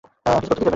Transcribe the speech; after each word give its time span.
কিছু 0.03 0.15
তথ্য 0.25 0.47
দিতে 0.47 0.53
পারি। 0.59 0.69